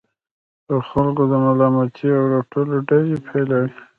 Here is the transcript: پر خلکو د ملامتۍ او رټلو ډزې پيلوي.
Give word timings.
پر 0.65 0.79
خلکو 0.89 1.23
د 1.31 1.33
ملامتۍ 1.45 2.09
او 2.17 2.23
رټلو 2.33 2.75
ډزې 2.87 3.17
پيلوي. 3.27 3.69